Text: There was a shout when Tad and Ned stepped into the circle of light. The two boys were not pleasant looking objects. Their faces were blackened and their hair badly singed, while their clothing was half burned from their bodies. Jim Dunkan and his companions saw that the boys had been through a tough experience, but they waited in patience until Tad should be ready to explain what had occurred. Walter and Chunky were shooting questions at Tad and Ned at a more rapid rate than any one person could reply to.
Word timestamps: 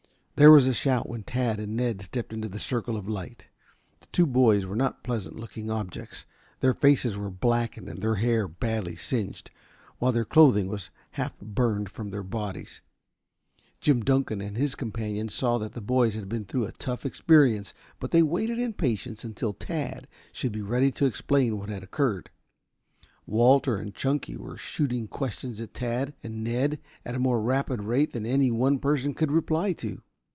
There 0.37 0.49
was 0.49 0.65
a 0.65 0.73
shout 0.73 1.07
when 1.07 1.21
Tad 1.21 1.59
and 1.59 1.77
Ned 1.77 2.01
stepped 2.01 2.33
into 2.33 2.49
the 2.49 2.57
circle 2.57 2.97
of 2.97 3.07
light. 3.07 3.45
The 3.99 4.07
two 4.07 4.25
boys 4.25 4.65
were 4.65 4.75
not 4.75 5.03
pleasant 5.03 5.35
looking 5.35 5.69
objects. 5.69 6.25
Their 6.61 6.73
faces 6.73 7.15
were 7.15 7.29
blackened 7.29 7.87
and 7.87 8.01
their 8.01 8.15
hair 8.15 8.47
badly 8.47 8.95
singed, 8.95 9.51
while 9.99 10.11
their 10.11 10.25
clothing 10.25 10.67
was 10.67 10.89
half 11.11 11.39
burned 11.39 11.91
from 11.91 12.09
their 12.09 12.23
bodies. 12.23 12.81
Jim 13.81 14.03
Dunkan 14.03 14.41
and 14.41 14.57
his 14.57 14.73
companions 14.73 15.31
saw 15.31 15.59
that 15.59 15.73
the 15.73 15.79
boys 15.81 16.15
had 16.15 16.27
been 16.27 16.45
through 16.45 16.65
a 16.65 16.71
tough 16.71 17.05
experience, 17.05 17.75
but 17.99 18.09
they 18.09 18.23
waited 18.23 18.57
in 18.57 18.73
patience 18.73 19.23
until 19.23 19.53
Tad 19.53 20.07
should 20.33 20.53
be 20.53 20.63
ready 20.63 20.89
to 20.93 21.05
explain 21.05 21.59
what 21.59 21.69
had 21.69 21.83
occurred. 21.83 22.31
Walter 23.27 23.77
and 23.77 23.93
Chunky 23.93 24.35
were 24.37 24.57
shooting 24.57 25.07
questions 25.07 25.61
at 25.61 25.75
Tad 25.75 26.15
and 26.23 26.43
Ned 26.43 26.79
at 27.05 27.13
a 27.13 27.19
more 27.19 27.39
rapid 27.39 27.83
rate 27.83 28.11
than 28.13 28.25
any 28.25 28.49
one 28.49 28.79
person 28.79 29.13
could 29.13 29.31
reply 29.31 29.73
to. 29.73 30.01